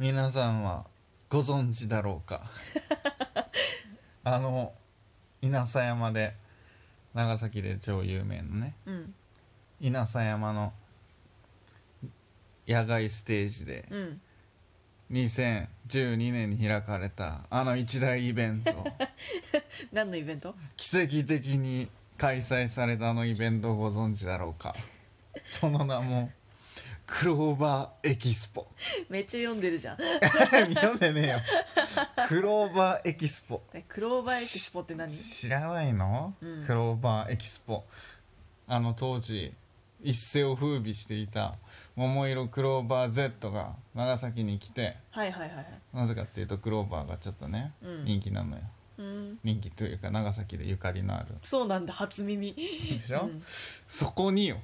[0.00, 0.86] 皆さんは
[1.28, 2.46] ご存知だろうか？
[4.24, 4.72] あの
[5.42, 6.34] 稲佐山で
[7.12, 9.14] 長崎で超有名のねうん。
[9.78, 10.72] 稲佐山の
[12.66, 14.20] 野外ステージでうん。
[15.10, 18.72] 2012年に開かれたあの一大イベント。
[19.92, 20.54] 何のイベント？
[20.78, 24.74] 奇跡的に開催されたあのイベントをご存知だろうか？
[25.44, 26.30] その名も
[27.10, 28.68] クローバーエキスポ。
[29.08, 29.96] めっちゃ読んでるじゃん。
[30.74, 31.38] 読んでねえよ。
[32.28, 33.62] クローバーエキスポ。
[33.74, 35.12] えクローバーエキスポって何？
[35.12, 36.64] 知らないの、うん。
[36.64, 37.84] クローバーエキスポ。
[38.68, 39.52] あの当時
[40.02, 41.56] 一世を風靡していた
[41.96, 45.66] 桃色クローバー Z が長崎に来てはいはいはいはい。
[45.92, 48.04] なぜかっていうとクローバーがちょっとね、うん。
[48.04, 48.62] 人気なのよ。
[48.98, 49.38] うん。
[49.42, 51.34] 人気というか長崎でゆかりのある。
[51.42, 52.54] そうなんだ初耳。
[52.54, 53.42] でしょ、うん。
[53.88, 54.58] そこによ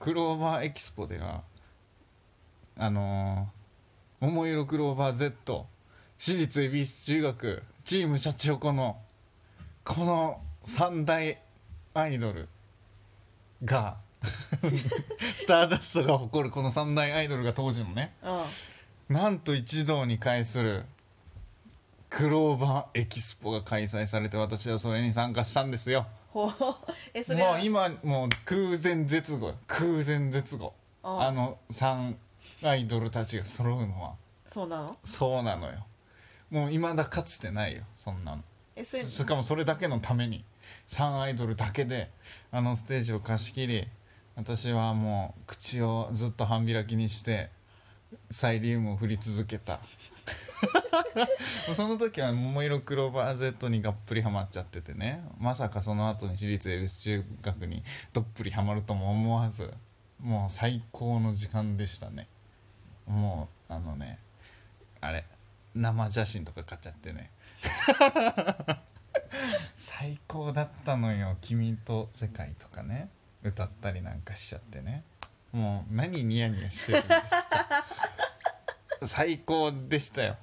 [0.00, 1.42] クローバーエキスポでは
[2.78, 3.56] あのー
[4.18, 5.66] 桃色クローバー Z
[6.18, 8.96] 私立恵比寿中学チームシャチホコの
[9.84, 11.38] この三大
[11.92, 12.48] アイドル
[13.64, 13.98] が
[15.36, 18.14] スターダストが誇るこの三大アイドルが当時のね
[19.08, 19.14] うん。
[19.16, 20.84] なんと一堂に会する
[22.10, 26.06] クローバーエキスポが開催されて私はそれに参加したんですよ。
[27.14, 29.54] えそれはもう今もう空前絶後よ。
[29.66, 30.72] 空前絶後。
[31.02, 32.14] ああの3
[32.62, 34.14] アイドルたちが揃うのは。
[34.48, 34.98] そうなの？
[35.04, 35.74] そうなのよ。
[36.50, 38.42] もういまだかつてないよそんなの。
[38.76, 40.44] えそれしかもそれだけのために。
[40.88, 42.10] 3アイドルだけで
[42.50, 43.86] あのステージを貸し切り
[44.34, 47.50] 私はもう口をずっと半開きにして
[48.30, 49.80] サイリウムを振り続けた。
[51.74, 55.22] その時は桃色クローバー Z にがっぷりハマっちゃっててね。
[55.38, 57.82] まさかその後に私立恵比寿中学に
[58.12, 59.72] どっぷりハマるとも思わず
[60.20, 62.26] もう最高の時間でしたね
[63.06, 64.18] もうあのね
[65.00, 65.24] あれ
[65.74, 67.30] 生写真とか買っちゃってね。
[69.76, 73.08] 最高だったのよ「君と世界」とかね。
[73.42, 75.04] 歌ったりなんかしちゃってね。
[75.52, 77.84] もう何ニヤニヤしてるんですか。
[79.06, 80.36] 最高でしたよ。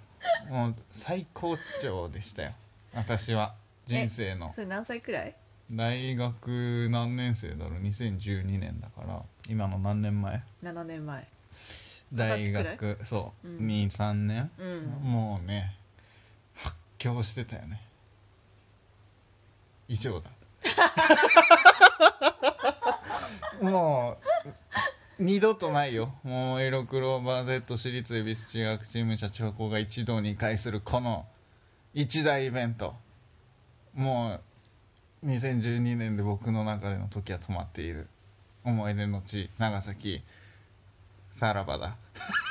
[0.50, 2.54] もう最高潮でしたよ。
[2.94, 3.56] 私は
[3.86, 4.54] 人生の。
[4.54, 5.36] それ何歳くらい？
[5.72, 11.28] 大学何年生だろう？2012年だから今の何年前？7年前
[12.14, 13.68] 大学そう、うん。
[13.68, 14.52] 23年？
[14.60, 14.86] うん。
[15.04, 15.76] もうね
[16.54, 17.82] 発狂してたよね。
[19.88, 20.30] 以上だ。
[23.62, 24.18] も
[25.20, 26.14] う二度とないよ。
[26.24, 31.26] もうエロクローバー Z 私立恵比寿中学チーム社長校が一堂に会するこの
[31.94, 32.96] 一大イベント。
[33.94, 34.40] も
[35.24, 38.08] う2012年で僕の中での時は止まっている。
[38.66, 40.24] 思い出の地長崎
[41.38, 41.98] さらばだ